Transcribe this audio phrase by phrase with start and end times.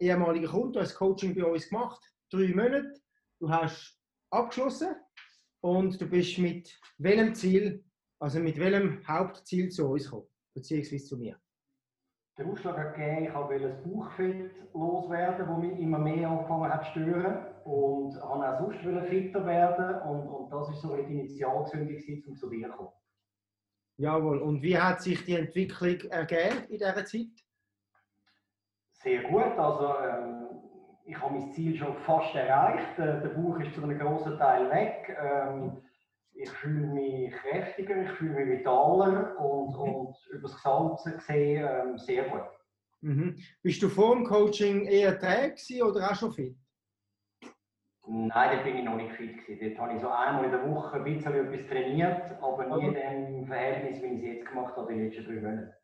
[0.00, 2.00] ehemaliger Kunde, du hast Coaching bei uns gemacht,
[2.30, 2.94] drei Monate,
[3.38, 3.98] du hast
[4.30, 4.96] abgeschlossen
[5.62, 7.84] und du bist mit welchem Ziel,
[8.18, 11.38] also mit welchem Hauptziel zu uns gekommen, beziehungsweise zu mir?
[12.38, 16.84] Der Ausschlag hat gegeben, ich wollte ein Bauchfett loswerden, das mich immer mehr angefangen hat
[16.86, 17.46] zu stören.
[17.64, 20.00] Und wollte auch sonst fitter werden.
[20.08, 22.92] Und, und das war so die Initialzündung, um zu dir zu kommen.
[23.98, 24.38] Jawohl.
[24.38, 27.44] Und wie hat sich die Entwicklung ergeben in dieser Zeit?
[29.02, 29.58] Sehr gut.
[29.58, 30.46] Also, ähm,
[31.06, 32.98] ich habe mein Ziel schon fast erreicht.
[32.98, 35.16] Der, der Bauch ist zu einem großen Teil weg.
[35.18, 35.82] Ähm,
[36.34, 39.94] ich fühle mich kräftiger, ich fühle mich vitaler und, mhm.
[39.94, 42.42] und über das Gesamte gesehen ähm, sehr gut.
[43.00, 43.36] Mhm.
[43.62, 46.56] Bist du vor dem Coaching eher träge oder auch schon fit?
[48.06, 49.46] Nein, da bin ich noch nicht fit.
[49.46, 49.76] Gewesen.
[49.76, 52.94] Dort habe ich so einmal in der Woche ein bisschen etwas trainiert, aber nie in
[52.94, 55.79] dem Verhältnis, wie ich es jetzt gemacht habe, in den letzten drei Monaten.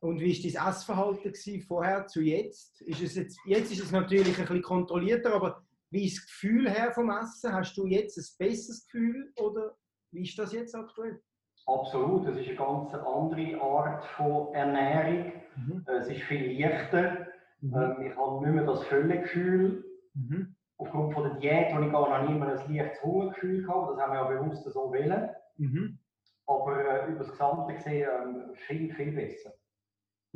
[0.00, 2.80] Und wie war dein Essverhalten vorher zu jetzt?
[2.82, 3.38] Ist es jetzt?
[3.46, 7.52] Jetzt ist es natürlich ein bisschen kontrollierter, aber wie ist das Gefühl her vom Essen?
[7.52, 9.76] Hast du jetzt ein besseres Gefühl oder
[10.12, 11.20] wie ist das jetzt aktuell?
[11.66, 15.32] Absolut, es ist eine ganz andere Art von Ernährung.
[15.56, 15.84] Mhm.
[15.86, 17.26] Es ist viel leichter.
[17.60, 17.74] Mhm.
[17.74, 19.84] Ähm, ich habe nicht mehr das Völlegefühl.
[20.14, 20.54] Mhm.
[20.78, 23.90] Aufgrund von der Diät habe ich gar noch nicht mehr ein leichtes Hungergefühl gehabt.
[23.90, 25.28] Das haben wir ja bewusst so wählen.
[25.56, 25.98] Mhm.
[26.46, 29.52] Aber äh, über das Gesamte gesehen ähm, viel, viel besser.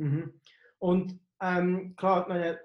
[0.03, 0.33] Mhm.
[0.79, 2.59] Und ähm, klar, meine,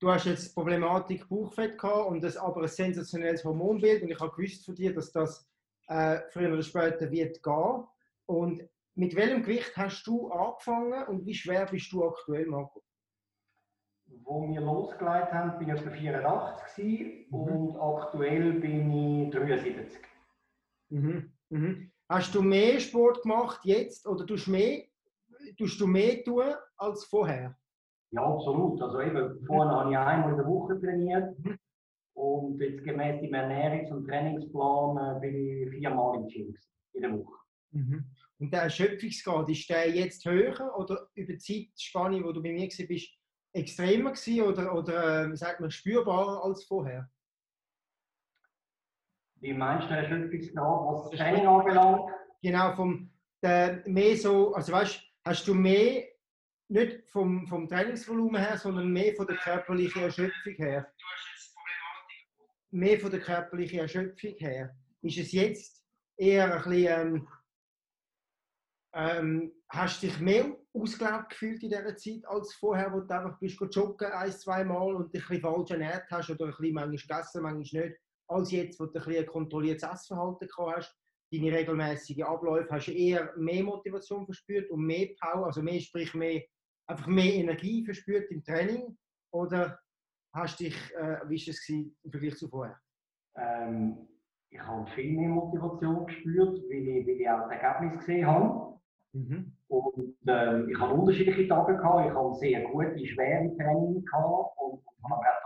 [0.00, 4.34] du hast jetzt Problematik Bauchfett gehabt und das aber ein sensationelles Hormonbild und ich habe
[4.34, 5.48] gewusst von dir, dass das
[5.88, 7.84] äh, früher oder später wird gehen.
[8.26, 12.82] Und mit welchem Gewicht hast du angefangen und wie schwer bist du aktuell, Marco?
[14.24, 17.38] Wo wir losgelegt haben, bin ich etwa 84 mhm.
[17.38, 19.98] und aktuell bin ich 73.
[20.90, 21.32] Mhm.
[21.48, 21.92] Mhm.
[22.08, 24.84] Hast du mehr Sport gemacht jetzt oder tust, mehr,
[25.56, 27.56] tust du mehr tun als vorher?
[28.12, 28.80] Ja, absolut.
[28.82, 31.38] Also eben, vorher habe ich einmal in der Woche trainiert.
[31.38, 31.58] Mhm.
[32.14, 36.54] Und jetzt gemäß dem Ernährungs- und Trainingsplan äh, bin ich viermal im Gym
[36.92, 37.38] in der Woche.
[37.70, 38.04] Mhm.
[38.38, 42.68] Und der Erschöpfungsgrad, ist der jetzt höher oder über die Zeitspanne, wo du bei mir
[42.68, 43.08] bist,
[43.54, 47.08] extremer gewesen oder, oder äh, sagt man, spürbarer als vorher?
[49.40, 52.10] Wie meinst du den Erschöpfungsgrad, was das Training anbelangt?
[52.42, 53.10] Genau, vom,
[53.42, 56.04] der, mehr so, also weißt hast du mehr,
[56.68, 60.92] nicht vom, vom Trainingsvolumen her, sondern mehr von der körperlichen Erschöpfung her?
[62.72, 65.84] mehr von der körperlichen Erschöpfung her, ist es jetzt
[66.16, 67.28] eher ein bisschen, ähm,
[68.94, 73.38] ähm, hast du dich mehr ausgelaugt gefühlt in dieser Zeit als vorher, wo du einfach
[73.38, 76.74] bist joggen ein, zwei Mal und dich ein bisschen falsch ernährt hast oder ein bisschen
[76.74, 80.98] manchmal gegessen, manchmal nicht, als jetzt, wo du ein, ein kontrolliertes Essverhalten gehabt hast,
[81.32, 86.12] deine regelmäßigen Abläufe, hast du eher mehr Motivation verspürt und mehr Power, also mehr, sprich
[86.14, 86.42] mehr,
[86.86, 88.96] einfach mehr Energie verspürt im Training
[89.32, 89.78] oder
[90.34, 92.78] hast dich, äh, wie war es im Vergleich zu vorher?
[93.36, 94.08] Ähm,
[94.50, 98.78] ich habe viel mehr Motivation gespürt, weil ich, weil ich auch das Ergebnis gesehen habe.
[99.12, 99.56] Mhm.
[99.68, 102.06] Und ähm, ich habe unterschiedliche Tage gehabt.
[102.06, 105.41] Ich habe sehr gute, schwere Training gehabt und, und habe auch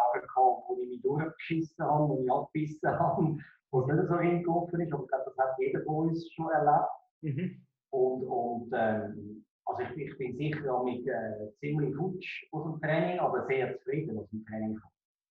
[0.77, 3.37] wo ich mich durchgeschissen habe, wo ich abgebissen habe,
[3.71, 4.93] wo es nicht so hingelaufen ist.
[4.93, 6.89] Aber ich glaube, das hat jeder von uns schon erlebt.
[7.23, 7.67] Mhm.
[7.91, 13.19] Und, und ähm, also ich, ich, bin sicher mit äh, ziemlich futsch aus dem Training,
[13.19, 14.79] aber sehr zufrieden aus dem Training.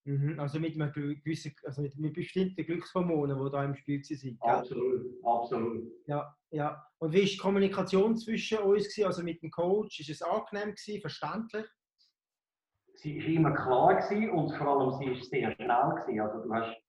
[0.07, 4.39] Mhm, also mit, einem gewissen, also mit, mit bestimmten Glückshormonen, die da im Spiel sind.
[4.41, 5.83] Absolut, absolut.
[6.05, 6.85] Ja, ja.
[6.99, 8.83] Und wie war die Kommunikation zwischen uns?
[8.83, 9.05] Gewesen?
[9.05, 9.99] Also mit dem Coach?
[9.99, 11.65] Ist es angenehm, gewesen, verständlich?
[12.95, 16.03] Sie war immer klar gewesen und vor allem sie war sehr schnell.
[16.05, 16.19] Gewesen.
[16.19, 16.81] Also du hast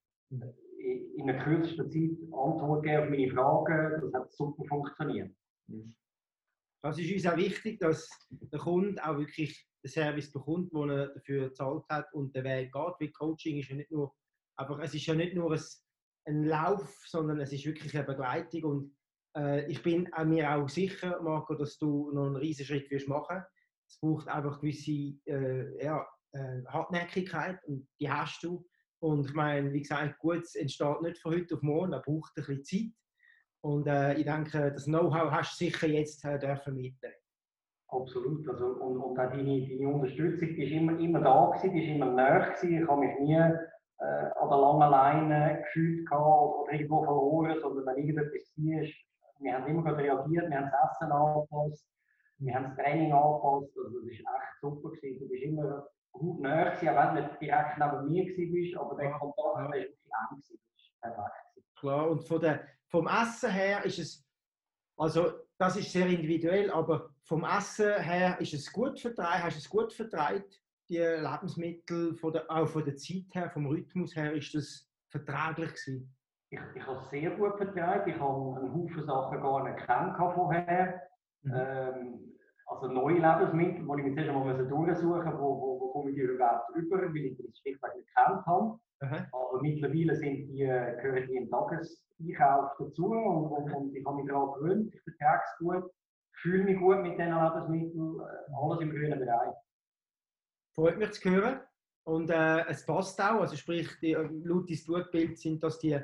[1.17, 4.01] in der kürzesten Zeit Antwort gegeben auf meine Fragen.
[4.03, 5.35] Das hat super funktioniert.
[6.83, 11.09] Das ist uns auch wichtig, dass der Kunde auch wirklich den Service bekommt, den er
[11.09, 12.95] dafür gezahlt hat und der Weg geht.
[13.01, 14.15] Weil Coaching ist ja nicht nur,
[14.57, 15.61] aber es ist ja nicht nur ein,
[16.27, 18.97] ein Lauf, sondern es ist wirklich eine Begleitung und
[19.37, 23.43] äh, ich bin mir auch sicher, Marco, dass du noch einen riesen Schritt wirst machen.
[23.89, 24.91] Es braucht einfach gewisse
[25.27, 28.67] äh, ja, äh, Hartnäckigkeit und die hast du.
[29.01, 32.33] Und ich meine, wie gesagt, gut, es entsteht nicht von heute auf morgen, da braucht
[32.37, 32.93] ein bisschen Zeit.
[33.63, 37.15] Und äh, ich denke, das Know-how hast du sicher jetzt äh, dürfen mitnehmen.
[37.89, 38.49] Absolut.
[38.49, 41.95] Also, und, und auch deine, deine Unterstützung die ist immer, immer da gewesen, die ist
[41.95, 42.83] immer näher gewesen.
[42.83, 47.99] Ich habe mich nie äh, an der langen Leine gefühlt oder irgendwo verloren, sondern wenn
[48.05, 48.87] irgendetwas war,
[49.39, 51.87] wir haben immer reagiert, wir haben das Essen angepasst,
[52.39, 53.77] wir haben das Training angepasst.
[53.77, 54.91] Also, das war echt super.
[54.91, 55.21] Gewesen.
[55.21, 58.97] Du bist immer gut näher gewesen, auch wenn du nicht direkt neben mir warst, aber
[58.97, 60.37] der Kontakt war wirklich eng.
[60.37, 60.59] Gewesen.
[61.01, 61.77] Das war perfekt.
[61.77, 64.27] Klar, und von der, vom Essen her ist es
[64.99, 69.59] also das ist sehr individuell, aber vom Essen her ist es gut vertreibt, hast du
[69.59, 74.33] es gut vertreibt die Lebensmittel, von der, auch von der Zeit her, vom Rhythmus her,
[74.33, 76.15] ist das verträglich gewesen?
[76.51, 78.09] Ich, ich habe es sehr gut vertragen.
[78.09, 81.03] Ich habe einen Haufen Sachen gar nicht gekannt vorher.
[81.47, 81.55] Mhm.
[81.55, 86.11] Ähm, also neue Lebensmittel, die ich mir zuerst einmal durchsuchen musste, wo, wo, wo komme
[86.11, 88.79] ich die überhaupt rüber, weil ich das schlichtweg nicht gekannt habe.
[89.01, 89.27] Mhm.
[89.33, 94.27] Aber mittlerweile sind die, gehören die im Tageseinkauf dazu und, und, und ich habe mich
[94.27, 95.91] daran gewöhnt, ich vertrage es gut,
[96.43, 99.55] fühle mich gut mit diesen Lebensmitteln, äh, alles im grünen Bereich.
[100.75, 101.61] Freut mich zu hören.
[102.05, 105.99] Und äh, es passt auch, also sprich, die, äh, laut des Blutbild sind das die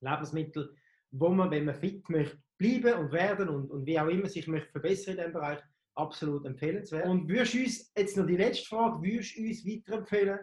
[0.00, 0.74] Lebensmittel,
[1.10, 4.46] wo man, wenn man fit möchte, bleiben und werden und, und wie auch immer sich
[4.46, 5.60] möchte verbessern in diesem Bereich,
[5.96, 7.06] absolut empfehlenswert.
[7.06, 10.38] Und würdest du uns, jetzt noch die letzte Frage, würdest du uns weiterempfehlen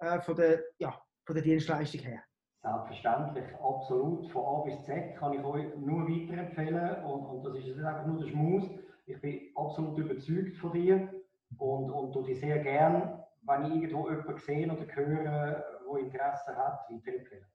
[0.00, 2.22] äh, von, der, ja, von der Dienstleistung her?
[2.62, 4.30] Selbstverständlich, absolut.
[4.30, 8.06] Von A bis Z kann ich euch nur weiterempfehlen und, und das ist nicht einfach
[8.06, 8.68] nur der Schmaus.
[9.06, 11.08] Ich bin absolut überzeugt von dir
[11.56, 16.54] und, und du dich sehr gern, wenn ich irgendwo jemanden sehe oder höre, der Interesse
[16.54, 17.46] hat, weiterempfehlen.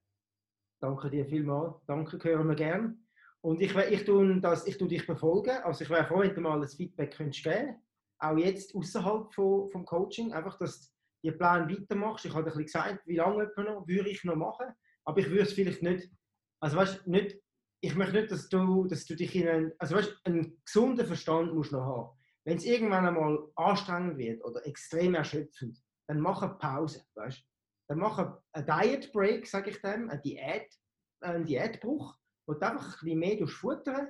[0.82, 1.86] Danke dir vielmals.
[1.86, 3.05] Danke, hören wir gern.
[3.46, 5.52] Und ich, ich, tue das, ich tue dich befolgen.
[5.64, 7.76] Also ich wäre froh, wenn du mal ein Feedback könntest geben
[8.18, 10.34] Auch jetzt außerhalb vom, vom Coaching.
[10.34, 12.26] Einfach, dass du den Plan weitermachst.
[12.26, 14.66] Ich habe ein gesagt, wie lange noch, würde ich noch machen.
[15.04, 16.10] Aber ich würde es vielleicht nicht.
[16.60, 17.40] Also weißt nicht,
[17.82, 21.54] ich möchte nicht, dass du, dass du dich in einen, also weißt, einen gesunden Verstand
[21.54, 22.20] musst noch haben.
[22.46, 27.44] Wenn es irgendwann einmal anstrengend wird oder extrem erschöpfend, dann mach eine Pause, weißt?
[27.90, 30.68] Dann mach einen Diet Break, sage ich dem, eine Diät,
[31.22, 32.18] einen Diätbruch
[32.54, 34.08] du einfach ein bisschen mehr futtern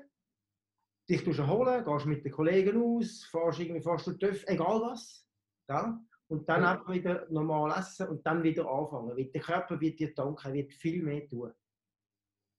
[1.09, 5.27] dich erholen, gehst mit den Kollegen aus, fährst irgendwie fährst du TÜV, egal was.
[5.69, 5.99] Ja?
[6.27, 6.71] Und dann ja.
[6.71, 9.15] einfach wieder normal essen und dann wieder anfangen.
[9.15, 11.53] Weil der Körper wird dir danken, wird viel mehr tun.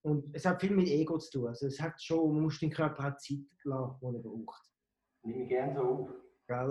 [0.05, 1.49] Und es hat viel mit Ego zu tun.
[1.49, 4.70] Also es hat schon, man muss den Körper auch Zeit lassen, die er braucht.
[5.25, 6.11] Nehme ich gerne so auf.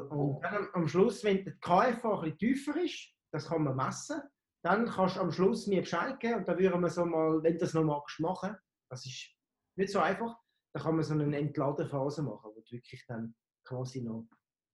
[0.10, 4.22] Und dann am Schluss, wenn der KFA ein bisschen tiefer ist, das kann man messen,
[4.64, 7.54] dann kannst du am Schluss mir Bescheid geben und dann würden wir so mal, wenn
[7.54, 8.56] du das noch magst, machen,
[8.90, 9.36] das ist
[9.76, 10.38] nicht so einfach.
[10.74, 13.34] Da kann man so eine Entladephase machen, wo du wirklich dann
[13.64, 14.28] quasi noch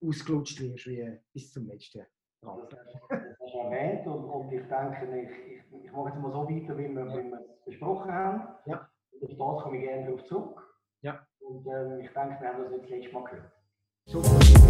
[0.03, 2.05] ausgelutscht wirst, wie bis zum letzten
[2.43, 2.73] Rand.
[2.73, 2.79] Das
[3.39, 6.77] hast du erwähnt und, und ich denke, ich, ich, ich mache jetzt mal so weiter,
[6.77, 7.39] wie wir, ja.
[7.39, 8.47] es besprochen haben.
[8.65, 8.89] Ja.
[9.21, 10.79] Auf das komme ich gerne darauf zurück.
[11.01, 11.25] Ja.
[11.39, 13.51] Und ähm, ich denke, wir haben das jetzt letztes Mal gehört.
[14.07, 14.60] Super.